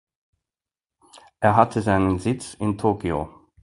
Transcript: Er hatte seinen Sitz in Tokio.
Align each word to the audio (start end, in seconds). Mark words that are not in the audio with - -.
Er 1.41 1.55
hatte 1.55 1.83
seinen 1.83 2.17
Sitz 2.17 2.55
in 2.55 2.75
Tokio. 2.79 3.29